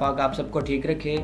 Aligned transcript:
پاک 0.00 0.20
آپ 0.20 0.34
سب 0.34 0.50
کو 0.50 0.60
ٹھیک 0.60 0.86
رکھے۔ 0.86 1.16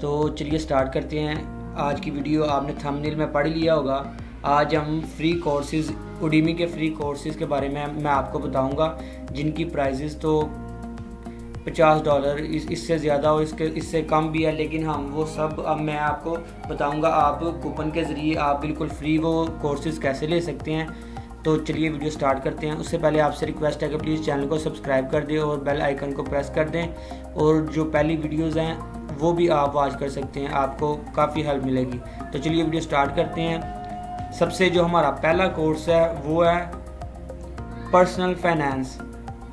تو 0.00 0.28
چلیے 0.28 0.58
سٹارٹ 0.58 0.94
کرتے 0.94 1.20
ہیں۔ 1.20 1.34
آج 1.76 2.00
کی 2.00 2.10
ویڈیو 2.10 2.44
آپ 2.44 2.62
نے 2.66 2.72
تھم 2.78 2.94
میں 3.16 3.26
پڑھ 3.32 3.48
لیا 3.48 3.74
ہوگا۔ 3.74 4.02
آج 4.42 4.76
ہم 4.76 5.00
فری 5.16 5.32
کورسز 5.32 5.92
اڈیمی 6.22 6.52
کے 6.52 6.66
فری 6.66 6.88
کورسز 6.88 7.36
کے 7.36 7.46
بارے 7.46 7.68
میں 7.68 7.86
میں 7.92 8.10
آپ 8.10 8.32
کو 8.32 8.38
بتاؤں 8.38 8.76
گا۔ 8.76 8.96
جن 9.30 9.50
کی 9.50 9.64
پرائزز 9.64 10.16
تو 10.16 10.48
پچاس 11.64 12.04
ڈالر 12.04 12.34
اس 12.34 12.62
اس 12.68 12.86
سے 12.86 12.98
زیادہ 12.98 13.28
ہو 13.28 13.36
اس 13.36 13.52
کے، 13.52 13.68
اس 13.74 13.84
سے 13.84 14.02
کم 14.02 14.30
بھی 14.30 14.46
ہے، 14.46 14.52
لیکن 14.52 14.86
ہم 14.86 15.10
وہ 15.12 15.26
سب 15.26 15.48
اب 15.64 15.80
میں 15.80 15.98
آپ 15.98 16.24
کو 16.24 16.36
بتاؤں 16.68 17.02
گا۔ 17.02 17.08
آپ 17.12 17.40
کوپن 17.40 17.90
کے 17.90 18.04
ذریعے 18.04 18.38
آپ 18.38 18.60
بالکل 18.60 18.88
فری 18.98 19.18
وہ 19.18 19.44
کورسز 19.60 19.98
کیسے 19.98 20.26
لے 20.26 20.40
سکتے 20.40 20.72
ہیں۔ 20.72 20.86
تو 21.42 21.56
چلیے 21.56 21.90
ویڈیو 21.90 22.10
سٹارٹ 22.10 22.44
کرتے 22.44 22.68
ہیں۔ 22.68 22.76
اس 22.76 22.86
سے 22.86 22.98
پہلے 22.98 23.20
آپ 23.20 23.36
سے 23.36 23.46
ریکویسٹ 23.46 23.82
ہے 23.82 23.88
کہ 23.88 23.98
پلیز 23.98 24.24
چینل 24.24 24.48
کو 24.48 24.58
سبسکرائب 24.58 25.10
کر 25.10 25.24
دیں 25.24 25.38
اور 25.38 25.58
بیل 25.58 25.82
آئیکن 25.82 26.12
کو 26.12 26.22
پریس 26.22 26.50
کر 26.54 26.68
دیں۔ 26.68 26.86
اور 27.34 27.60
جو 27.72 27.84
پہلی 27.84 28.16
ویڈیوز 28.16 28.58
ہیں، 28.58 28.74
وہ 29.20 29.32
بھی 29.32 29.50
آپ 29.50 29.76
واچ 29.76 29.98
کر 29.98 30.08
سکتے 30.08 30.40
ہیں۔ 30.40 30.48
آپ 30.52 30.78
کو 30.78 31.00
کافی 31.14 31.46
ہیلپ 31.46 31.64
ملے 31.64 31.80
گی۔ 31.80 31.98
تو 32.32 32.38
چلیے 32.38 32.62
ویڈیو 32.64 32.80
سٹارٹ 32.80 33.16
کرتے 33.16 33.42
ہیں۔ 33.42 33.58
سب 34.32 34.52
سے 34.52 34.68
جو 34.68 34.84
ہمارا 34.84 35.10
پہلا 35.10 35.48
کورس 35.48 35.88
ہے، 35.88 36.14
وہ 36.24 36.46
ہے 36.46 36.64
personal 37.90 38.34
finance 38.34 39.00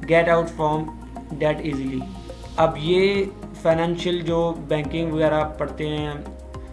get 0.10 0.30
out 0.30 0.50
from 0.50 0.84
debt 1.32 1.58
easily 1.60 2.00
اب 2.58 2.72
یہ 2.78 3.24
فائنینشیل 3.62 4.22
جو 4.22 4.54
بینکنگ 4.68 5.12
وغیرہ 5.12 5.44
پڑھتے 5.58 5.88
ہیں 5.88 6.14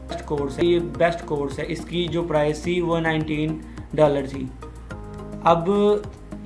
بیسٹ 0.08 0.26
کورس 0.26 0.58
ہے۔ 0.58 0.66
یہ 0.66 0.78
بیسٹ 0.78 1.26
کورس 1.26 1.58
ہے۔ 1.58 1.64
اس 1.68 1.84
کی 1.84 2.06
جو 2.06 2.22
پرائز 2.22 2.62
تھی، 2.62 2.80
وہ 2.80 2.98
نائنٹین 2.98 3.58
ڈالر 3.94 4.26
تھی۔ 4.30 4.46
اب 5.44 5.70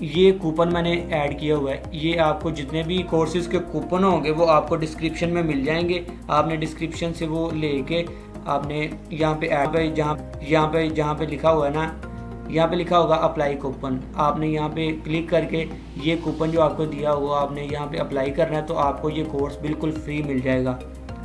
یہ 0.01 0.33
کوپن 0.41 0.73
میں 0.73 0.83
نے 0.83 1.05
ایڈ 1.11 1.41
کیا 1.41 1.57
ہوا 1.57 1.71
ہے۔ 1.71 1.83
یہ 1.93 2.21
آپ 2.21 2.43
کو 2.43 2.51
جتنے 2.51 2.83
بھی 2.87 3.03
کورسز 3.03 3.49
کے 3.49 3.59
کوپن 3.73 4.05
ہوں 4.05 4.25
گے، 4.25 4.31
وہ 4.31 4.51
آپ 4.51 4.69
کو 4.69 4.77
ڈسکرپشن 4.77 5.31
میں 5.31 5.43
مل 5.43 5.65
جائیں 5.65 5.89
گے۔ 5.89 6.01
آپ 6.29 6.47
نے 6.47 6.57
ڈسکرپشن 6.57 7.15
سے 7.15 7.27
وہ 7.27 7.51
لے 7.51 7.83
کے 7.87 8.05
آپ 8.47 8.67
نے 8.67 8.89
یہاں 9.11 9.35
پہ 9.35 9.47
ایڈ 9.47 9.73
پہ 9.73 9.91
جہاں 9.91 10.15
یہاں 10.41 10.69
پہ، 10.69 10.89
جہاں 10.89 11.15
پہ 11.15 11.25
لکھا 11.25 11.53
ہوا 11.53 11.69
ہے 11.69 11.73
نا، 11.73 11.93
یہاں 12.49 12.67
پہ 12.67 12.75
لکھا 12.75 12.99
ہوگا 12.99 13.15
اپلائی 13.15 13.57
کوپن 13.57 13.99
آپ 14.15 14.39
نے 14.39 14.49
یہاں 14.49 14.69
پہ 14.69 14.89
کلک 15.05 15.31
کر 15.31 15.45
کے 15.45 15.65
یہ 15.97 16.17
کوپن 16.23 16.51
جو 16.51 16.63
آپ 16.63 16.77
کو 16.77 16.85
دیا 16.85 17.13
ہوا، 17.13 17.41
آپ 17.43 17.53
نے 17.53 17.67
یہاں 17.71 17.87
پہ 17.87 17.99
اپلائی 17.99 18.31
کرنا 18.31 18.57
ہے 18.57 18.63
تو 18.63 18.79
آپ 18.79 19.03
کو 19.03 19.11
یہ 19.11 19.25
کورس 19.29 19.59
بالکل 19.59 19.91
فری 19.91 20.23
مل 20.23 20.39
جائے 20.39 20.65
گا۔ 20.65 20.79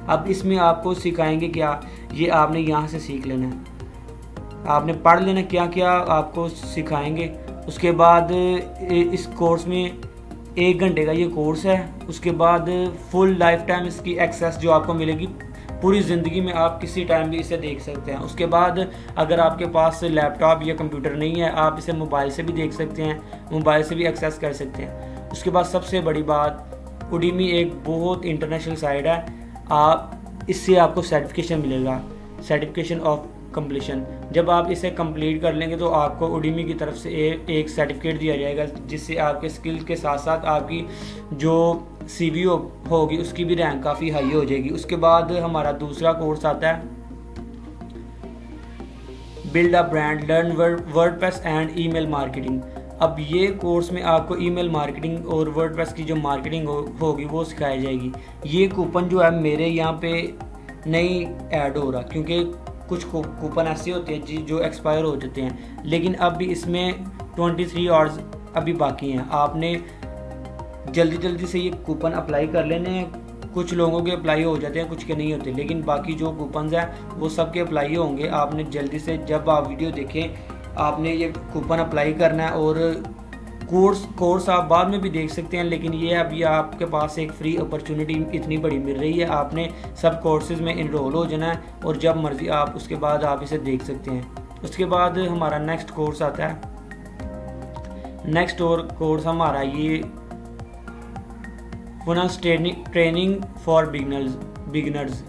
اب 0.07 0.21
اس 0.25 0.45
میں 0.45 0.57
آپ 0.59 0.83
کو 0.83 0.93
سکھائیں 0.93 1.41
گے 1.41 1.47
کیا؟ 1.47 1.79
یہ 2.11 2.31
آپ 2.31 2.51
نے 2.51 2.59
یہاں 2.61 2.87
سے 2.87 2.99
سیکھ 2.99 3.27
لینا 3.27 3.47
ہے۔ 3.47 3.71
آپ 4.65 4.85
نے 4.85 4.93
پڑھ 4.93 5.21
لینا 5.21 5.41
کیا 5.41 5.65
کیا 5.65 6.03
آپ 6.07 6.35
کو 6.35 6.47
سکھائیں 6.47 7.17
گے؟ 7.17 7.33
اس 7.67 7.77
کے 7.77 7.91
بعد 7.91 8.31
اس 9.11 9.27
کورس 9.35 9.67
میں 9.67 9.89
ایک 10.55 10.79
گھنٹے 10.79 11.05
کا 11.05 11.11
یہ 11.11 11.27
کورس 11.33 11.65
ہے۔ 11.65 11.85
اس 12.07 12.19
کے 12.19 12.31
بعد 12.31 12.59
فل 13.11 13.39
لائف 13.39 13.59
ٹائم 13.65 13.85
اس 13.85 14.01
کی 14.03 14.19
ایکسیس 14.19 14.61
جو 14.61 14.71
آپ 14.71 14.87
کو 14.87 14.93
ملے 14.93 15.13
گی، 15.13 15.25
پوری 15.81 16.01
زندگی 16.01 16.41
میں 16.41 16.53
آپ 16.53 16.81
کسی 16.81 17.03
ٹائم 17.03 17.29
بھی 17.29 17.39
اسے 17.39 17.57
دیکھ 17.57 17.81
سکتے 17.81 18.11
ہیں۔ 18.11 18.19
اس 18.19 18.35
کے 18.35 18.45
بعد 18.45 18.71
اگر 19.15 19.39
آپ 19.39 19.57
کے 19.57 19.65
پاس 19.65 20.03
لیپ 20.03 20.39
ٹاپ 20.39 20.57
یا 20.61 20.75
کمپیوٹر 20.75 21.09
نہیں 21.09 21.41
ہے، 21.41 21.49
آپ 21.53 21.77
اسے 21.77 21.91
موبائل 21.91 22.29
سے 22.29 22.43
بھی 22.43 22.53
دیکھ 22.53 22.73
سکتے 22.73 23.03
ہیں 23.03 23.13
موبائل 23.51 23.83
سے 23.83 23.95
بھی 23.95 24.07
ایکسیس 24.07 24.35
کر 24.35 24.53
سکتے 24.53 24.85
ہیں۔ 24.85 25.17
اس 25.31 25.43
کے 25.43 25.51
بعد 25.51 25.63
سب 25.63 25.85
سے 25.85 26.01
بڑی 26.01 26.23
بات 26.23 26.53
اڈیمی 27.11 27.45
ایک 27.45 27.73
بہت 27.83 28.19
انٹرنیشنل 28.23 28.75
سائٹ 28.75 29.05
ہے۔ 29.05 29.21
آپ، 29.69 30.11
اس 30.47 30.57
سے 30.57 30.79
آپ 30.79 30.95
کو 30.95 31.01
سرٹیفکیشن 31.01 31.59
ملے 31.59 31.85
گا۔ 31.85 31.99
سرٹیفکیشن 32.43 32.97
آف 33.03 33.19
کمپلیشن 33.53 34.03
جب 34.31 34.51
آپ 34.51 34.69
اسے 34.69 34.89
کمپلیٹ 34.89 35.41
کر 35.41 35.53
لیں 35.53 35.69
گے 35.69 35.75
تو 35.75 35.93
آپ 35.93 36.19
کو 36.19 36.35
اڈیمی 36.35 36.63
کی 36.63 36.73
طرف 36.73 36.97
سے 36.97 37.35
ایک 37.45 37.69
سرٹیفکیٹ 37.69 38.21
دیا 38.21 38.35
جائے 38.35 38.57
گا، 38.57 38.63
جس 38.87 39.01
سے 39.01 39.19
آپ 39.19 39.41
کے 39.41 39.49
سکل 39.49 39.79
کے 39.79 39.95
ساتھ 39.95 40.21
ساتھ 40.21 40.45
آپ 40.45 40.69
کی 40.69 40.85
جو 41.31 41.79
سی 42.07 42.29
وی 42.29 42.45
ہوگی، 42.89 43.17
اس 43.17 43.33
کی 43.33 43.45
بھی 43.45 43.55
رینک 43.55 43.83
کافی 43.83 44.11
ہائی 44.11 44.33
ہو 44.33 44.43
جائے 44.43 44.63
گی۔ 44.63 44.73
اس 44.73 44.85
کے 44.85 44.95
بعد 44.95 45.31
ہمارا 45.43 45.71
دوسرا 45.79 46.13
کورس 46.13 46.45
آتا 46.45 46.77
ہے۔ 46.77 46.81
Build 49.51 49.75
up 49.75 49.91
brand 49.91 50.23
learn 50.29 50.51
WordPress 51.19 51.39
and 51.43 51.69
email 51.87 52.07
marketing 52.07 52.59
اب 52.99 53.19
یہ 53.27 53.47
کورس 53.57 53.91
میں 53.91 54.03
آپ 54.03 54.27
کو 54.27 54.33
ای 54.33 54.49
میل 54.49 54.67
مارکیٹنگ 54.67 55.25
اور 55.25 55.47
ورڈ 55.47 55.75
پیس 55.75 55.93
کی 55.93 56.03
جو 56.03 56.15
مارکیٹنگ 56.15 56.67
ہوگی، 57.01 57.25
وہ 57.31 57.43
سکھائی 57.43 57.81
جائے 57.81 57.95
گی۔ 57.95 58.09
یہ 58.43 58.67
کوپن 58.75 59.09
جو 59.09 59.23
ہے، 59.23 59.29
میرے 59.29 59.67
یہاں 59.67 59.93
پہ 59.93 60.21
نہیں 60.85 61.33
ایڈ 61.49 61.77
ہو 61.77 61.91
رہا، 61.91 62.01
کیونکہ 62.01 62.43
کچھ 62.91 63.05
کوپن 63.11 63.67
ایسے 63.67 63.91
ہوتے 63.93 64.15
ہیں 64.15 64.21
جی 64.25 64.37
جو 64.37 64.57
ایکسپائر 64.57 65.03
ہو 65.03 65.15
جاتے 65.15 65.41
ہیں۔ 65.41 65.49
لیکن 65.83 66.13
اب 66.19 66.37
بھی 66.37 66.51
اس 66.51 66.67
میں 66.67 66.91
ٹونٹی 67.35 67.65
تھری 67.65 67.89
آورز 67.89 68.19
ابھی 68.53 68.73
باقی 68.73 69.11
ہیں۔ 69.11 69.21
آپ 69.29 69.55
نے 69.55 69.75
جلدی 70.93 71.17
جلدی 71.17 71.45
سے 71.45 71.59
یہ 71.59 71.71
کوپن 71.85 72.13
اپلائی 72.13 72.47
کر 72.47 72.65
لینے 72.65 72.89
ہیں۔ 72.89 73.05
کچھ 73.53 73.73
لوگوں 73.73 73.99
کے 73.99 74.11
اپلائی 74.11 74.43
ہو 74.43 74.57
جاتے 74.57 74.81
ہیں، 74.81 74.87
کچھ 74.89 75.05
کے 75.05 75.15
نہیں 75.15 75.33
ہوتے۔ 75.33 75.51
لیکن 75.51 75.81
باقی 75.81 76.13
جو 76.13 76.33
کوپنز 76.37 76.73
ہیں، 76.73 76.85
وہ 77.15 77.29
سب 77.29 77.53
کے 77.53 77.61
اپلائی 77.61 77.95
ہوں 77.95 78.17
گے۔ 78.17 78.29
آپ 78.29 78.55
نے 78.55 78.63
جلدی 78.63 78.99
سے 78.99 79.17
جب 79.17 79.49
آپ 79.49 79.67
ویڈیو 79.67 79.89
دیکھیں، 79.89 80.27
آپ 80.75 80.99
نے 80.99 81.09
یہ 81.09 81.27
کوپن 81.53 81.79
اپلائی 81.79 82.13
کرنا 82.13 82.43
ہے 82.43 82.49
اور 82.49 82.75
کورس 83.71 84.05
کورس 84.15 84.49
آپ 84.49 84.67
بعد 84.67 84.85
میں 84.85 84.97
بھی 84.97 85.09
دیکھ 85.09 85.31
سکتے 85.33 85.57
ہیں، 85.57 85.63
لیکن 85.63 85.93
یہ 85.93 86.15
ابھی 86.17 86.43
آپ 86.45 86.77
کے 86.79 86.85
پاس 86.85 87.17
ایک 87.17 87.31
فری 87.37 87.57
اپرچونٹی 87.57 88.23
اتنی 88.33 88.57
بڑی 88.57 88.77
مل 88.77 88.99
رہی 88.99 89.19
ہے، 89.19 89.25
آپ 89.29 89.53
نے 89.53 89.67
سب 89.95 90.21
کورسز 90.23 90.61
میں 90.61 90.73
انرول 90.77 91.13
ہو 91.13 91.25
جانا 91.25 91.47
ہے 91.47 91.59
اور 91.83 91.95
جب 91.95 92.15
مرضی 92.15 92.49
آپ 92.49 92.75
اس 92.75 92.87
کے 92.87 92.95
بعد 92.95 93.23
آپ 93.23 93.43
اسے 93.43 93.57
دیکھ 93.57 93.85
سکتے 93.85 94.11
ہیں۔ 94.11 94.21
اس 94.61 94.75
کے 94.75 94.85
بعد 94.85 95.17
ہمارا 95.29 95.57
نیکسٹ 95.57 95.91
کورس 95.91 96.21
آتا 96.21 96.49
ہے۔ 96.49 96.59
نیکسٹ 98.25 98.61
اور 98.61 98.79
کورس 98.97 99.25
ہمارا 99.25 99.61
یہ 99.61 100.01
fitness 102.05 102.37
training 102.91 103.33
for 103.63 103.83
beginners 103.83 104.37
beginners 104.67 105.23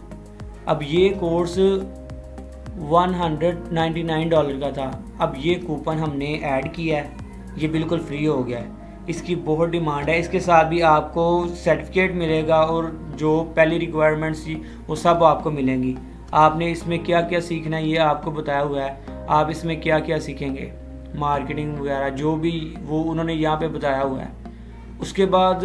اب 0.67 0.83
یہ 0.83 1.09
course 1.21 1.59
one 2.91 3.15
hundred 3.15 3.73
ninety 3.73 4.03
nine 4.03 4.29
dollar 4.29 4.61
کا 4.61 4.71
تھا۔ 4.71 4.91
اب 5.19 5.35
یہ 5.39 5.55
کوپن 5.67 5.99
ہم 5.99 6.17
نے 6.17 6.33
ایڈ 6.43 6.75
کیا 6.75 7.05
ہے۔ 7.05 7.09
یہ 7.57 7.69
بالکل 7.69 8.01
فری 8.09 8.27
ہو 8.27 8.47
گیا 8.47 8.61
ہے۔ 8.61 8.67
اس 9.07 9.23
کی 9.23 9.35
بہت 9.45 9.69
ڈیمانڈ 9.69 10.09
ہے۔ 10.09 10.19
اس 10.19 10.29
کے 10.29 10.41
ساتھ 10.41 10.69
بھی 10.69 10.83
آپ 10.83 11.15
کو 11.15 11.47
سرٹیفکیٹ 11.57 12.15
ملے 12.15 12.49
گا 12.49 12.57
اور 12.57 12.85
جو 13.17 13.51
پہلی 13.55 13.79
ریکوائرمنٹس 13.79 14.45
تھی، 14.45 14.63
وہ 14.89 14.95
سب 14.95 15.25
آپ 15.25 15.45
کو 15.45 15.51
ملیں 15.51 15.83
گی۔ 15.83 15.95
آپ 16.31 16.57
نے 16.57 16.71
اس 16.71 16.87
میں 16.87 16.99
کیا 16.99 17.21
کیا 17.21 17.41
سیکھنا 17.41 17.77
ہے، 17.77 17.87
یہ 17.87 17.99
آپ 17.99 18.25
کو 18.25 18.31
بتایا 18.31 18.63
ہوا 18.63 18.83
ہے۔ 18.83 18.95
آپ 19.29 19.47
اس 19.49 19.65
میں 19.65 19.77
کیا 19.77 19.99
کیا 19.99 20.21
سیکھیں 20.21 20.57
گے؟ 20.57 20.71
مارکیٹنگ 21.15 21.79
وغیرہ، 21.79 22.11
جو 22.11 22.37
بھی 22.37 22.75
وہ 22.87 23.11
انہوں 23.11 23.25
نے 23.25 23.35
یہاں 23.35 23.57
پہ 23.57 23.69
بتایا 23.69 24.03
ہوا 24.03 24.23
ہے۔ 24.23 24.51
اس 25.01 25.13
کے 25.13 25.27
بعد 25.27 25.65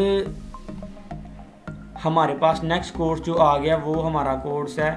ہمارے 2.05 2.33
پاس 2.39 2.63
نیکسٹ 2.63 2.93
کورس 2.93 3.25
جو 3.25 3.41
آ 3.41 3.57
گیا، 3.57 3.77
وہ 3.85 4.05
ہمارا 4.05 4.35
کورس 4.35 4.79
ہے 4.79 4.95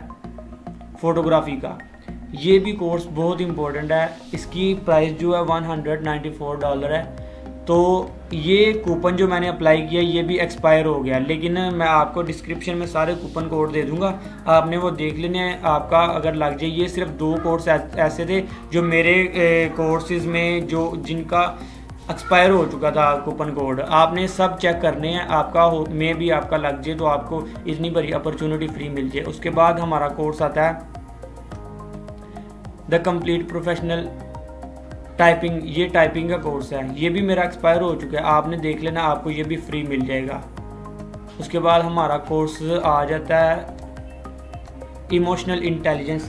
فوٹوگرافی 1.01 1.57
کا۔ 1.57 1.79
یہ 2.33 2.59
بھی 2.59 2.73
کورس 2.73 3.07
بہت 3.15 3.41
امپورٹنٹ 3.49 3.93
ہے۔ 3.93 4.07
اس 4.33 4.47
کی 4.47 4.75
پرائز 4.85 5.21
جو 5.21 5.37
ہے 5.37 5.41
one 5.41 5.65
hundred 5.65 6.03
ninety 6.03 6.31
four 6.31 6.57
dollar 6.57 6.93
ہے۔ 6.93 7.03
تو 7.67 8.07
یہ 8.31 8.73
کوپن 8.73 9.17
جو 9.17 9.29
میں 9.29 9.41
نے 9.41 9.49
اپلائی 9.49 9.87
کیا، 9.87 10.01
یہ 10.01 10.23
بھی 10.23 10.41
ایکسپائر 10.41 10.85
ہو 10.85 11.05
گیا۔ 11.05 11.19
لیکن 11.19 11.57
میں 11.73 11.87
آپ 11.89 12.15
کو 12.15 12.23
ڈسکرپشن 12.23 12.77
میں 12.77 12.87
سارے 12.87 13.15
کوپن 13.23 13.49
کوڈ 13.49 13.75
دے 13.75 13.83
دوں 13.83 14.01
گا۔ 14.01 14.17
آپ 14.45 14.67
نے 14.67 14.77
وہ 14.77 14.91
دیکھ 14.91 15.15
لینے 15.15 15.39
ہیں۔ 15.39 15.57
آپ 15.63 15.91
کا 15.91 15.99
اگر 15.99 16.33
لگ 16.33 16.45
جائے، 16.45 16.69
یہ 16.69 16.87
صرف 16.87 17.09
دو 17.09 17.37
کورس 17.43 17.69
ایسے 17.95 18.25
تھے 18.25 18.43
جو 18.71 18.83
میرے 18.83 19.27
کورسز 19.77 20.27
میں 20.27 20.61
جو، 20.61 20.93
جن 20.97 21.23
کا 21.25 21.41
ایکسپائر 22.09 22.51
ہو 22.51 22.65
چکا 22.73 22.91
تھا 22.91 23.19
کوپن 23.25 23.55
کوڈ 23.55 23.81
آپ 23.89 24.15
نے 24.15 24.27
سب 24.27 24.61
چیک 24.61 24.83
کرنے 24.83 25.09
ہیں۔ 25.13 25.21
آپ 25.29 25.53
کا 25.53 25.71
میں 25.91 26.13
بھی 26.13 26.33
آپ 26.33 26.51
کا 26.51 26.57
لگ 26.57 26.81
جائے 26.85 26.99
تو 26.99 27.07
آپ 27.07 27.29
کو 27.29 27.47
اتنی 27.67 27.91
بڑی 27.91 28.15
اپرچونٹی 28.15 28.67
فری 28.67 28.89
مل 28.89 29.09
جائے۔ 29.13 29.25
اس 29.27 29.39
کے 29.39 29.51
بعد 29.51 29.73
ہمارا 29.73 30.09
کورس 30.09 30.43
آتا 30.43 30.69
ہے۔ 30.69 31.00
دا 32.91 32.99
کمپلیٹ 32.99 33.49
پروفیشنل 33.51 34.07
ٹائپنگ 35.17 35.61
یہ 35.79 35.89
ٹائپنگ 35.93 36.29
کا 36.29 36.37
کورس 36.43 36.73
ہے. 36.73 36.81
یہ 36.95 37.09
بھی 37.11 37.23
میرا 37.23 37.41
ایکسپائر 37.41 37.81
ہو 37.81 37.95
چکا 38.01 38.19
ہے. 38.19 38.23
آپ 38.25 38.49
نے 38.49 38.57
دیکھ 38.57 38.85
لینا، 38.85 39.03
آپ 39.11 39.23
کو 39.25 39.31
یہ 39.31 39.43
بھی 39.43 39.57
فری 39.67 39.83
مل 39.89 40.07
جائے 40.07 40.27
گا. 40.29 40.41
اس 41.39 41.49
کے 41.49 41.59
بعد 41.61 41.81
ہمارا 41.81 42.17
کورس 42.29 42.63
آ 42.83 43.03
جاتا 43.05 43.45
ہے 43.47 43.61
emotional 45.11 45.61
intelligence 45.63 46.29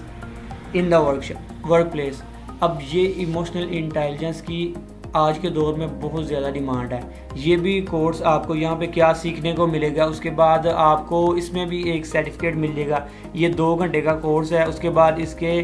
in 0.73 0.91
the 0.91 0.99
work 0.99 1.67
workplace 1.91 2.21
اب 2.59 2.77
یہ 2.91 3.13
ایموشنل 3.17 3.67
انٹیلیجنس 3.71 4.41
کی 4.41 4.73
آج 5.13 5.39
کے 5.39 5.49
دور 5.49 5.73
میں 5.73 5.87
بہت 6.01 6.27
زیادہ 6.27 6.49
ڈیمانڈ 6.53 6.93
ہے۔ 6.93 6.99
یہ 7.35 7.55
بھی 7.55 7.81
کورس 7.81 8.21
آپ 8.21 8.47
کو 8.47 8.55
یہاں 8.55 8.75
پہ 8.75 8.85
کیا 8.85 9.13
سیکھنے 9.13 9.53
کو 9.53 9.67
ملے 9.67 9.95
گا، 9.95 10.03
اس 10.05 10.19
کے 10.19 10.29
بعد 10.29 10.59
آپ 10.75 11.09
کو 11.09 11.31
اس 11.31 11.53
میں 11.53 11.65
بھی 11.65 11.91
ایک 11.91 12.05
سرٹیفکیٹ 12.05 12.55
مل 12.55 12.71
جائے 12.75 12.89
گا۔ 12.89 12.99
یہ 13.33 13.49
دو 13.49 13.75
گھنٹے 13.75 14.01
کا 14.01 14.15
کورس 14.15 14.51
ہے، 14.51 14.63
اس 14.63 14.79
کے 14.79 14.89
بعد 14.89 15.11
اس 15.17 15.33
کے 15.33 15.63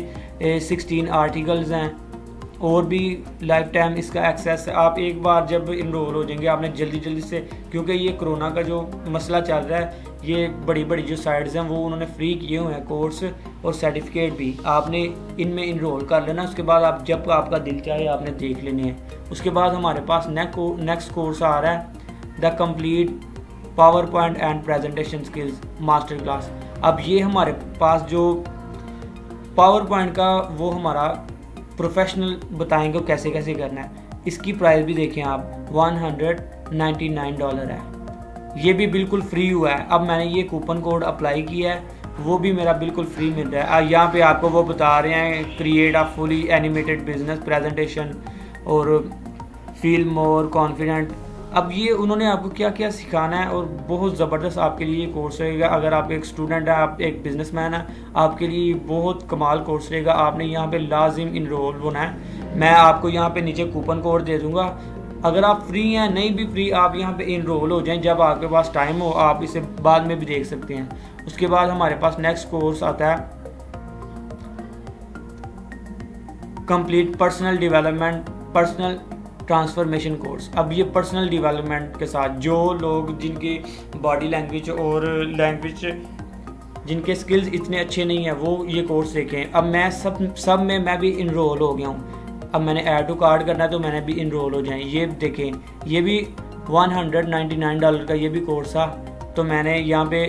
سکسٹین 0.61 1.09
آرٹیکلز 1.09 1.73
ہیں۔ 1.73 1.89
اور 2.57 2.83
بھی 2.83 3.21
لائف 3.41 3.71
ٹائم 3.71 3.94
اس 3.95 4.09
کا 4.09 4.21
ایکسیس 4.21 4.69
آپ 4.73 4.94
ایک 4.97 5.21
بار 5.21 5.41
جب 5.49 5.61
انرول 5.67 6.15
ہو 6.15 6.23
جائیں 6.23 6.41
گے، 6.41 6.47
آپ 6.47 6.61
نے 6.61 6.67
جلدی 6.75 6.99
جلدی 6.99 7.21
سے، 7.21 7.41
کیونکہ 7.71 7.91
یہ 7.91 8.11
کرونا 8.19 8.49
کا 8.49 8.61
جو 8.61 8.88
مسئلہ 9.07 9.38
چل 9.47 9.65
رہا 9.69 9.77
ہے 9.77 9.91
یہ 10.21 10.47
بڑی 10.65 10.83
بڑی 10.83 11.01
جو 11.01 11.15
سائٹس 11.15 11.55
ہیں 11.55 11.63
وہ 11.63 11.85
انہوں 11.85 11.99
نے 11.99 12.05
فری 12.15 12.33
کیے 12.33 12.57
ہوئے 12.57 12.73
ہیں 12.75 12.83
کورس 12.87 13.23
اور 13.61 13.73
سرٹیفکیٹ 13.73 14.33
بھی۔ 14.33 14.51
آپ 14.63 14.89
نے 14.89 15.07
ان 15.37 15.47
میں 15.47 15.63
انرول 15.67 16.05
کر 16.05 16.21
لینا، 16.21 16.41
اس 16.41 16.55
کے 16.55 16.63
بعد 16.63 16.83
آپ 16.83 17.05
جب 17.07 17.31
آپ 17.31 17.49
کا 17.49 17.57
دل 17.57 17.79
چاہے 17.79 18.07
آپ 18.07 18.21
نے 18.21 18.31
دیکھ 18.31 18.63
لینے 18.65 18.83
ہیں۔ 18.83 18.93
اس 19.29 19.41
کے 19.41 19.49
بعد 19.49 19.69
ہمارے 19.69 20.01
پاس 20.05 20.27
نیکسٹ 20.27 21.13
کورس 21.13 21.41
آ 21.43 21.61
رہا 21.61 21.73
ہے 21.73 22.39
the 22.41 22.49
complete 22.49 23.09
PowerPoint 24.03 24.37
and 24.39 24.65
presentation 24.65 25.23
skills 25.23 25.59
master 25.79 26.17
class 26.17 26.49
اب 26.81 26.99
یہ 27.05 27.23
ہمارے 27.23 27.53
پاس 27.77 28.09
جو 28.09 28.43
پاور 29.55 29.81
پوائنٹ 29.81 30.15
کا 30.15 30.29
وہ 30.57 30.73
ہمارا 30.75 31.11
پروفیشنل 31.77 32.35
بتائیں 32.57 32.93
گے 32.93 32.99
کیسے 33.07 33.31
کیسے 33.31 33.53
کرنا 33.53 33.83
ہے۔ 33.83 34.05
اس 34.25 34.37
کی 34.37 34.53
پرائز 34.53 34.85
بھی 34.85 34.93
دیکھیں 34.93 35.23
آپ 35.23 35.41
one 35.71 35.97
hundred 35.97 36.41
ninety 36.71 37.07
nine 37.07 37.35
dollar 37.35 37.69
ہے۔ 37.69 37.79
یہ 38.63 38.74
بھی 38.74 38.88
بالکل 38.88 39.19
فری 39.30 39.54
ہوا 39.54 39.71
ہے۔ 39.71 39.86
اب 39.89 40.06
میں 40.06 40.18
نے 40.18 40.25
یہ 40.25 40.44
کوپن 40.50 40.81
کوڈ 40.81 41.04
اپلائی 41.04 41.42
کیا 41.42 41.74
ہے، 41.74 41.80
وہ 42.24 42.38
بھی 42.38 42.51
میرا 42.51 42.71
بالکل 42.71 43.06
فری 43.15 43.31
مل 43.36 43.50
رہا 43.50 43.77
ہے۔ 43.77 43.86
یہاں 43.86 44.07
پہ 44.12 44.21
آپ 44.21 44.42
کو 44.42 44.50
وہ 44.50 44.63
بتا 44.63 45.01
رہے 45.01 45.13
ہیں 45.13 45.44
create 45.57 45.95
a 45.95 46.04
fully 46.04 46.42
animated 46.42 47.01
business 47.06 47.45
presentation 47.45 48.12
اور 48.63 49.04
فیل 49.81 50.04
مور 50.04 50.45
کانفیڈنٹ 50.51 51.09
اب 51.51 51.71
یہ 51.71 51.92
انہوں 51.98 52.18
نے 52.18 52.27
آپ 52.27 52.44
کو 52.44 52.50
کیا 52.50 52.69
کیا 52.69 52.92
سکھانا 52.92 53.44
ہے 53.44 53.48
اور 53.48 53.65
بہت 53.88 54.18
زبردست 54.18 54.57
آپ 54.57 54.77
کے 54.77 54.86
لیے 54.86 55.07
یہ 55.07 55.13
کورس 55.13 55.42
رہے 55.42 55.59
گا۔ 55.59 55.68
اگر 55.68 55.92
آپ 55.92 56.06
ایک 56.09 56.21
اسٹوڈنٹ 56.21 56.68
ہیں، 56.69 56.75
آپ 56.75 56.95
ایک 56.98 57.21
بزنس 57.24 57.54
مین 57.54 57.74
ہیں، 57.74 57.81
آپ 58.13 58.38
کے 58.38 58.48
لیے 58.48 58.74
بہت 58.88 59.24
کمال 59.30 59.63
کورس 59.63 59.92
رہے 59.92 60.06
گا۔ 60.06 60.13
آپ 60.15 60.38
نے 60.38 60.45
یہاں 60.45 60.68
پہ 60.68 60.77
لازم 60.77 61.27
انرول 61.31 61.75
ہونا 61.75 62.12
ہے۔ 62.12 62.18
میں 62.56 62.74
آپ 62.77 63.01
کو 63.01 63.09
یہاں 63.09 63.30
پہ 63.30 63.39
نیچے 63.39 63.63
کوپن 63.74 64.01
کوڈ 64.01 64.27
دے 64.27 64.38
دوں 64.38 64.54
گا۔ 64.54 64.77
اگر 65.23 65.43
آپ 65.43 65.67
فری 65.67 65.97
ہیں، 65.97 66.09
نہیں 66.09 66.29
بھی 66.29 66.47
فری 66.47 66.73
آپ 66.73 66.95
یہاں 66.95 67.13
پہ 67.17 67.23
انرول 67.27 67.71
ہو 67.71 67.81
جائیں، 67.81 68.01
جب 68.01 68.21
آپ 68.21 68.41
کے 68.41 68.47
پاس 68.47 68.69
ٹائم 68.69 69.01
ہو، 69.01 69.13
آپ 69.13 69.43
اسے 69.43 69.59
بعد 69.81 69.99
میں 69.99 70.15
بھی 70.15 70.25
دیکھ 70.25 70.47
سکتے 70.47 70.75
ہیں۔ 70.75 70.85
اس 71.25 71.33
کے 71.33 71.47
بعد 71.47 71.67
ہمارے 71.67 71.95
پاس 71.99 72.19
نیکسٹ 72.19 72.51
کورس 72.51 72.83
آتا 72.83 73.11
ہے۔ 73.11 73.37
Complete 76.67 77.17
personal 77.17 77.55
development 77.55 78.29
personal 78.53 78.97
transformation 79.47 80.15
course 80.15 80.49
اب 80.55 80.71
یہ 80.71 80.83
پرسنل 80.93 81.29
ڈیولپمنٹ 81.29 81.99
کے 81.99 82.05
ساتھ 82.05 82.31
جو 82.37 82.73
لوگ 82.81 83.05
جن 83.19 83.35
کی 83.35 83.59
باڈی 84.01 84.27
لینگویج 84.27 84.69
اور 84.69 85.01
لینگویج 85.37 85.85
جن 86.85 87.01
کے 87.01 87.15
سکلز 87.15 87.49
اتنے 87.53 87.79
اچھے 87.79 88.03
نہیں 88.03 88.25
ہیں، 88.25 88.31
وہ 88.31 88.71
یہ 88.71 88.87
کورس 88.87 89.13
دیکھیں۔ 89.13 89.45
اب 89.53 89.65
میں 89.65 89.89
سب 89.89 90.37
سب 90.37 90.61
میں 90.61 90.79
میں 90.79 90.97
بھی 90.97 91.21
انرول 91.21 91.59
ہو 91.59 91.77
گیا 91.77 91.87
ہوں۔ 91.87 91.97
اب 92.53 92.61
میں 92.61 92.73
نے 92.73 92.81
ایڈ 92.81 93.07
ٹو 93.07 93.15
کارڈ 93.15 93.45
کرنا 93.47 93.63
ہے 93.63 93.69
تو 93.69 93.79
میں 93.79 93.91
نے 93.91 94.01
بھی 94.05 94.21
انرول 94.21 94.53
ہو 94.53 94.61
جائیں۔ 94.61 94.81
یہ 94.85 95.05
دیکھیں، 95.21 95.51
یہ 95.85 96.01
بھی 96.01 96.23
one 96.69 96.91
hundred 96.94 97.27
ninety 97.29 97.55
nine 97.55 97.77
dollar 97.79 98.05
کا 98.05 98.13
یہ 98.13 98.29
بھی 98.29 98.39
کورس 98.45 98.71
تھا 98.71 98.85
تو 99.35 99.44
میں 99.44 99.61
نے 99.63 99.77
یہاں 99.77 100.05
پہ 100.05 100.25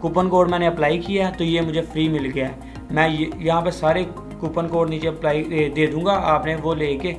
کوپن 0.00 0.28
کوڈ 0.28 0.50
میں 0.50 0.58
نے 0.58 0.66
اپلائی 0.66 0.98
کیا 0.98 1.30
تو 1.38 1.44
یہ 1.44 1.60
مجھے 1.60 1.82
فری 1.92 2.08
مل 2.08 2.30
گیا 2.34 2.48
ہے۔ 2.48 2.70
میں 2.90 3.08
یہاں 3.08 3.60
پہ 3.60 3.70
سارے 3.70 4.04
کوپن 4.40 4.68
کوڈ 4.68 4.90
نیچے 4.90 5.08
اپلائی 5.08 5.68
دے 5.76 5.86
دوں 5.86 6.04
گا، 6.06 6.18
آپ 6.24 6.46
نے 6.46 6.56
وہ 6.62 6.74
لے 6.74 6.96
کے 6.98 7.12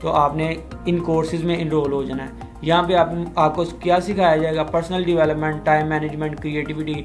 تو 0.00 0.12
آپ 0.12 0.36
نے 0.36 0.52
ان 0.86 0.98
کورسز 1.04 1.44
میں 1.44 1.56
انرول 1.58 1.92
ہو 1.92 2.02
جانا 2.02 2.24
ہے۔ 2.24 2.50
یہاں 2.62 2.82
پہ 2.82 2.94
آپ 2.94 3.08
آپ 3.34 3.54
کو 3.56 3.64
کیا 3.80 4.00
سکھایا 4.00 4.36
جائے 4.36 4.56
گا؟ 4.56 4.62
Personal 4.62 5.04
development 5.04 5.64
time 5.64 5.88
management 5.88 6.40
creativity 6.42 7.02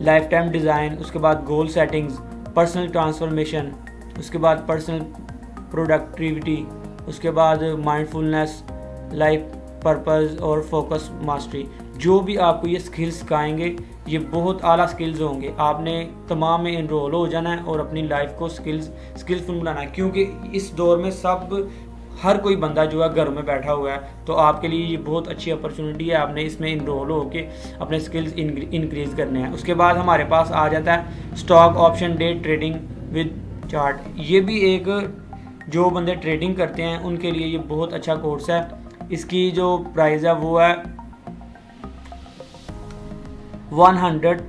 life 0.00 0.28
time 0.30 0.50
design 0.50 0.94
اس 1.00 1.10
کے 1.10 1.18
بعد 1.18 1.48
گول 1.48 1.68
سیٹنگز 1.68 2.20
پرسنل 2.54 2.86
ٹرانسفارمیشن 2.92 3.68
اس 4.18 4.30
کے 4.30 4.38
بعد 4.38 4.56
پرسنل 4.66 4.98
پروڈکٹیوٹی 5.74 6.64
اس 7.06 7.18
کے 7.18 7.30
بعد 7.30 7.56
مائنڈ 7.84 8.08
فلنس 8.08 8.62
لائف 9.12 9.40
پرپز 9.82 10.40
اور 10.40 10.58
فوکس 10.70 11.10
ماسٹری 11.22 11.64
جو 11.96 12.18
بھی 12.20 12.38
آپ 12.38 12.60
کو 12.60 12.68
یہ 12.68 12.78
سکلز 12.78 13.14
سکھائیں 13.14 13.58
گے، 13.58 13.76
یہ 14.06 14.18
بہت 14.30 14.64
اعلیٰ 14.64 14.86
سکلز 14.88 15.22
ہوں 15.22 15.40
گے۔ 15.40 15.50
آپ 15.56 15.80
نے 15.80 16.08
تمام 16.28 16.62
میں 16.62 16.76
انرول 16.76 17.12
ہو 17.12 17.26
جانا 17.26 17.52
ہے 17.52 17.56
اور 17.64 17.78
اپنی 17.78 18.02
لائف 18.02 18.30
کو 18.36 18.48
سکلز 18.48 18.90
سکلز 19.16 19.46
فل 19.46 19.58
بنانا 19.60 19.80
ہے۔ 19.80 19.86
کیونکہ 19.92 20.30
اس 20.52 20.70
دور 20.78 20.98
میں 20.98 21.10
سب، 21.10 21.54
ہر 22.24 22.36
کوئی 22.36 22.56
بندہ 22.56 22.84
جو 22.92 23.04
ہے 23.04 23.08
گھر 23.14 23.28
میں 23.28 23.42
بیٹھا 23.42 23.74
ہوا 23.74 23.92
ہے، 23.92 23.98
تو 24.24 24.36
آپ 24.36 24.60
کے 24.62 24.68
لیے 24.68 24.86
یہ 24.86 24.96
بہت 25.04 25.28
اچھی 25.28 25.52
اپرچونیٹی 25.52 26.10
ہے۔ 26.10 26.14
آپ 26.14 26.32
نے 26.34 26.44
اس 26.46 26.60
میں 26.60 26.72
انرول 26.72 27.10
ہو 27.10 27.28
کے 27.28 27.46
اپنے 27.78 27.98
سکلز 27.98 28.32
انکریز 28.36 29.14
کرنے 29.16 29.42
ہیں۔ 29.42 29.52
اس 29.52 29.62
کے 29.62 29.74
بعد 29.74 29.94
ہمارے 29.94 30.24
پاس 30.28 30.52
آ 30.52 30.68
جاتا 30.68 30.94
ہے 30.94 31.28
stock 31.32 31.76
option 31.76 32.16
day 32.16 32.32
trading 32.42 32.74
with 33.14 33.70
chart 33.70 33.96
یہ 34.14 34.40
بھی 34.40 34.56
ایک 34.56 34.88
جو 35.68 35.90
بندے 35.90 36.14
ٹریڈنگ 36.14 36.54
کرتے 36.54 36.82
ہیں، 36.82 36.96
ان 36.96 37.16
کے 37.16 37.30
لیے 37.30 37.46
یہ 37.46 37.58
بہت 37.68 37.94
اچھا 37.94 38.14
کورس 38.14 38.50
ہے۔ 38.50 38.60
اس 39.08 39.24
کی 39.24 39.50
جو 39.50 39.82
پرائز 39.94 40.26
ہے، 40.26 40.32
وہ 40.32 40.62
ہے 40.62 40.74
one 43.72 43.98
hundred 43.98 44.42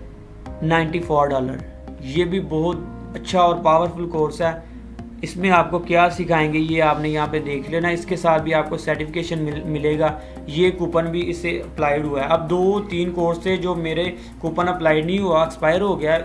ninety 0.62 1.00
four 1.00 1.28
dollar 1.28 1.56
یہ 2.00 2.26
بھی 2.26 2.40
بہت 2.40 2.76
اچھا 3.16 3.42
اور 3.42 3.56
پاورفل 3.64 4.10
کورس 4.10 4.42
ہے۔ 4.42 4.52
اس 5.22 5.38
میں 5.38 5.52
آپ 5.52 5.72
کو 5.72 5.80
کیا 5.80 6.10
سکھائیں 6.10 6.54
گے، 6.54 6.60
یہ 6.60 6.84
آپ 6.84 7.00
نے 7.00 7.10
یہاں 7.10 7.28
پہ 7.32 7.40
دیکھ 7.40 7.72
لینا۔ 7.72 7.88
اس 7.88 8.06
کے 8.06 8.16
ساتھ 8.16 8.44
بھی 8.44 8.54
آپ 8.54 8.70
کو 8.70 8.78
سرٹیفکیشن 8.78 9.50
ملے 9.66 10.00
گا۔ 10.00 10.08
یہ 10.48 10.72
کوپن 10.72 11.06
بھی 11.06 11.30
اس 11.30 11.38
سے 11.38 11.50
اپلائیڈ 11.50 12.06
ہوا 12.06 12.22
ہے۔ 12.22 12.26
اب 12.26 12.50
دو 12.50 12.82
تین 12.90 13.12
کورس 13.12 13.40
تھے 13.40 13.58
جو 13.58 13.76
میرے 13.76 14.16
کوپن 14.40 14.68
اپلائیڈ 14.68 15.06
نہیں 15.06 15.20
ہوا 15.20 15.44
ایکسپائر 15.44 15.82
ہو 15.82 16.00
گیا۔ 16.00 16.18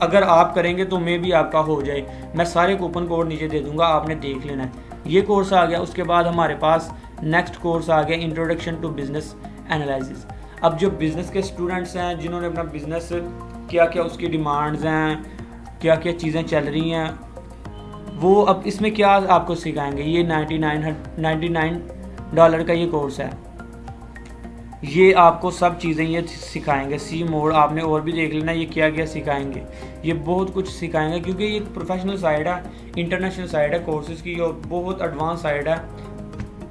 اگر 0.00 0.22
آپ 0.22 0.54
کریں 0.54 0.76
گے 0.76 0.84
تو 0.84 0.98
میں 1.00 1.18
بھی 1.18 1.32
آپ 1.32 1.52
کا 1.52 1.60
ہو 1.60 1.80
جائے۔ 1.82 2.00
میں 2.34 2.44
سارے 2.44 2.76
کوپن 2.76 3.06
کوڈ 3.06 3.28
نیچے 3.28 3.48
دے 3.48 3.58
دوں 3.58 3.78
گا، 3.78 3.86
آپ 3.86 4.08
نے 4.08 4.14
دیکھ 4.14 4.46
لینا 4.46 4.64
ہے۔ 4.64 4.68
یہ 5.04 5.20
کورس 5.20 5.52
آ 5.52 5.64
گیا، 5.64 5.80
اس 5.80 5.92
کے 5.94 6.04
بعد 6.04 6.24
ہمارے 6.24 6.54
پاس 6.60 6.90
نیکسٹ 7.22 7.60
کورس 7.60 7.90
آ 7.90 8.02
گیا 8.02 8.16
انٹروڈکشن 8.16 8.74
ٹو 8.80 8.88
بزنس 8.88 9.34
انالائسز 9.70 10.24
اب 10.60 10.80
جو 10.80 10.90
بزنس 10.90 11.30
کے 11.30 11.38
اسٹوڈنٹس 11.38 11.96
ہیں، 11.96 12.14
جنہوں 12.14 12.40
نے 12.40 12.46
اپنا 12.46 12.62
بزنس 12.62 13.12
کیا 13.68 13.86
کیا 13.86 14.02
اس 14.02 14.16
کی 14.16 14.26
ڈیمانڈز 14.26 14.86
ہیں، 14.86 15.14
کیا 15.78 15.94
کیا 15.94 16.12
چیزیں 16.18 16.42
چل 16.42 16.68
رہی 16.68 16.92
ہیں، 16.94 17.08
وہ 18.20 18.46
اب 18.46 18.60
اس 18.64 18.80
میں 18.80 18.90
کیا 18.90 19.18
آپ 19.28 19.46
کو 19.46 19.54
سکھائیں 19.54 19.96
گے؟ 19.96 20.02
یہ 20.02 20.22
ninety 20.22 20.58
nine 20.58 20.82
ninety 21.18 21.48
nine 21.48 21.78
dollar 22.32 22.62
کا 22.62 22.72
یہ 22.72 22.90
کورس 22.90 23.20
ہے۔ 23.20 23.30
یہ 24.82 25.14
آپ 25.14 25.40
کو 25.40 25.50
سب 25.50 25.70
چیزیں 25.78 26.04
یہ 26.04 26.20
سکھائیں 26.54 26.90
گے۔ 26.90 26.98
سی 26.98 27.22
موڈ 27.22 27.52
آپ 27.54 27.72
نے 27.72 27.82
اور 27.82 28.00
بھی 28.00 28.12
دیکھ 28.12 28.34
لینا، 28.34 28.52
یہ 28.52 28.66
کیا 28.70 28.90
کیا 28.90 29.06
سکھائیں 29.06 29.52
گے۔ 29.52 29.60
یہ 30.02 30.14
بہت 30.24 30.54
کچھ 30.54 30.68
سکھائیں 30.68 31.12
گے 31.12 31.20
کیونکہ 31.20 31.44
یہ 31.44 31.60
پروفیشنل 31.74 32.16
سائڈ 32.16 32.46
ہے 32.46 32.52
انٹرنیشنل 32.96 33.48
سائڈ 33.48 33.74
ہے 33.74 33.78
کورسز 33.84 34.22
کی 34.22 34.34
جو 34.34 34.52
بہت 34.68 35.02
ایڈوانس 35.02 35.40
سائڈ 35.40 35.68
ہے۔ 35.68 35.74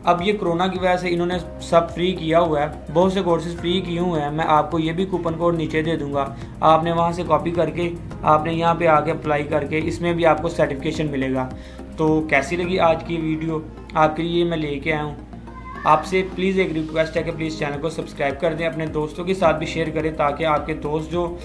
اب 0.03 0.21
یہ 0.21 0.33
کرونا 0.33 0.67
کی 0.67 0.79
وجہ 0.79 0.95
سے 0.95 1.09
انہوں 1.09 1.27
نے 1.27 1.33
سب 1.61 1.95
فری 1.95 2.13
کیا 2.13 2.39
ہوا 2.39 2.61
ہے۔ 2.61 2.67
بہت 2.93 3.13
سے 3.13 3.21
کورسز 3.21 3.59
فری 3.59 3.81
کیے 3.81 3.99
ہوئے 3.99 4.21
ہیں۔ 4.21 4.31
میں 4.31 4.45
آپ 4.47 4.71
کو 4.71 4.79
یہ 4.79 4.91
بھی 4.91 5.05
کوپن 5.05 5.33
کوڈ 5.37 5.57
نیچے 5.57 5.81
دے 5.81 5.97
دوں 5.97 6.13
گا۔ 6.13 6.35
آپ 6.59 6.83
نے 6.83 6.91
وہاں 6.91 7.11
سے 7.11 7.23
کاپی 7.27 7.51
کر 7.51 7.69
کے، 7.69 7.93
آپ 8.21 8.45
نے 8.45 8.53
یہاں 8.53 8.75
پہ 8.75 8.87
آ 8.87 8.99
کے 8.99 9.11
اپلائی 9.11 9.43
کر 9.43 9.63
کے، 9.63 9.81
اس 9.83 10.01
میں 10.01 10.13
بھی 10.13 10.25
آپ 10.25 10.41
کو 10.41 10.49
سرٹیفکیشن 10.49 11.07
ملے 11.11 11.33
گا۔ 11.33 11.49
تو 11.97 12.21
کیسی 12.29 12.55
لگی 12.55 12.79
آج 12.79 13.03
کی 13.03 13.17
ویڈیو 13.17 13.59
آپ 13.93 14.15
کے 14.15 14.23
لیے 14.23 14.43
میں 14.43 14.57
لے 14.57 14.79
کے 14.79 14.93
آیا 14.93 15.03
ہوں۔ 15.03 15.15
آپ 15.83 16.05
سے 16.05 16.23
پلیز 16.35 16.59
ایک 16.59 16.71
ریکویسٹ 16.71 17.17
ہے 17.17 17.23
کہ 17.23 17.31
پلیز 17.31 17.59
چینل 17.59 17.81
کو 17.81 17.89
سبسکرائب 17.89 18.39
کر 18.41 18.53
دیں، 18.53 18.65
اپنے 18.65 18.85
دوستوں 18.85 19.25
کے 19.25 19.33
ساتھ 19.33 19.57
بھی 19.57 19.65
شیئر 19.65 19.87
کریں 19.93 20.11
تاکہ 20.11 20.45
آپ 20.45 20.65
کے 20.65 20.73
دوست 20.73 21.11
جو 21.11 21.37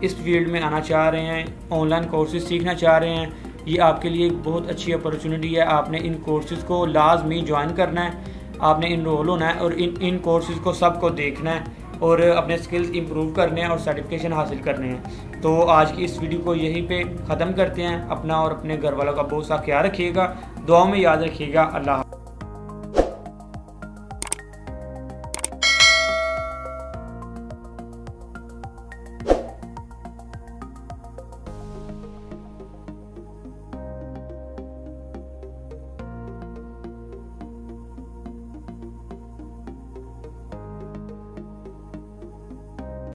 اس 0.00 0.16
فیلڈ 0.16 0.48
میں 0.48 0.62
آنا 0.62 0.80
چاہ 0.80 1.10
رہے 1.10 1.20
ہیں 1.20 1.44
آن 1.70 1.88
لائن 1.88 2.04
کورسز 2.10 2.48
سیکھنا 2.48 2.74
چاہ 2.74 2.98
رہے 2.98 3.14
ہیں، 3.14 3.26
یہ 3.66 3.80
آپ 3.80 4.02
کے 4.02 4.08
لیے 4.08 4.24
ایک 4.24 4.32
بہت 4.44 4.70
اچھی 4.70 4.94
اپرچونیٹی 4.94 5.56
ہے۔ 5.56 5.62
آپ 5.62 5.90
نے 5.90 5.98
ان 6.02 6.14
کورسز 6.14 6.64
کو 6.64 6.86
لازمی 6.86 7.40
جوائن 7.40 7.74
کرنا 7.74 8.04
ہے، 8.04 8.10
آپ 8.58 8.80
نے 8.80 8.94
انرول 8.94 9.28
ہونا 9.28 9.54
ہے 9.54 9.58
اور 9.58 9.72
ان 9.76 9.90
ان 10.00 10.18
کورسز 10.18 10.60
کو 10.62 10.72
سب 10.72 11.00
کو 11.00 11.08
دیکھنا 11.08 11.50
ہے 11.50 11.60
اور 11.98 12.18
اپنے 12.18 12.58
سکلز 12.58 12.90
امپروو 12.94 13.28
کرنے 13.28 13.60
ہیں 13.60 13.68
اور 13.68 13.78
سرٹیفکیشن 13.78 14.32
حاصل 14.32 14.56
کرنے 14.64 14.88
ہیں۔ 14.88 15.00
تو 15.42 15.68
آج 15.68 15.92
کی 15.92 16.04
اس 16.04 16.18
ویڈیو 16.20 16.40
کو 16.44 16.54
یہیں 16.54 16.88
پہ 16.88 17.02
ختم 17.26 17.52
کرتے 17.52 17.82
ہیں۔ 17.82 18.02
اپنا 18.08 18.34
اور 18.34 18.50
اپنے 18.50 18.76
گھر 18.82 18.92
والوں 18.92 19.12
کا 19.12 19.22
بہت 19.22 19.46
سا 19.46 19.56
خیال 19.56 19.84
رکھیے 19.84 20.14
گا۔ 20.14 20.32
دعاؤں 20.68 20.90
میں 20.90 20.98
یاد 20.98 21.16
رکھیے 21.16 21.54
گا۔ 21.54 21.70
اللہ 21.72 21.90
حافظ۔ 21.90 22.23